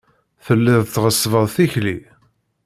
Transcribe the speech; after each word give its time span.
Telliḍ 0.45 0.81
tɣeṣṣbeḍ 0.87 1.45
tikli. 1.55 1.97